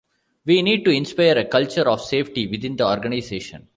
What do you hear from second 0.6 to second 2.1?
need to inspire a culture of